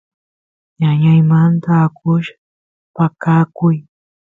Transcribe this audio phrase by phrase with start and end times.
[0.79, 2.27] ñañaymanta akush
[2.95, 3.77] paqakuy